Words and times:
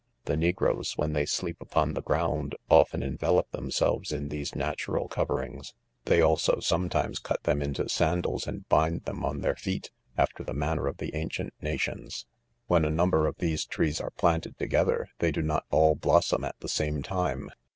The 0.25 0.35
negroes., 0.35 0.93
when 0.97 1.13
they 1.13 1.27
sleep 1.27 1.61
upon 1.61 1.93
the 1.93 2.01
ground, 2.01 2.55
often 2.71 3.03
envelope 3.03 3.51
them 3.51 3.69
selves 3.69 4.11
in 4.11 4.29
these 4.29 4.55
natural 4.55 5.07
coverings; 5.07 5.75
they 6.05 6.21
also 6.21 6.59
sometimes 6.59 7.19
cut 7.19 7.43
them 7.43 7.61
into 7.61 7.87
sandals 7.87 8.47
and 8.47 8.65
hind 8.71 9.03
them 9.05 9.23
on 9.23 9.41
their 9.41 9.55
feet, 9.55 9.91
after 10.17 10.43
the 10.43 10.55
manner 10.55 10.87
of 10.87 10.97
the 10.97 11.13
ancient 11.13 11.53
nations.! 11.61 12.25
When 12.65 12.83
a 12.83 12.89
number 12.89 13.27
of 13.27 13.37
these 13.37 13.63
trees 13.63 14.01
are 14.01 14.09
'planted 14.09 14.57
together, 14.57 15.09
they 15.19 15.31
do 15.31 15.43
not 15.43 15.65
aE 15.71 15.93
blossom 15.93 16.43
at 16.45 16.57
the 16.61 16.67
same 16.67 17.03
time. 17.03 17.51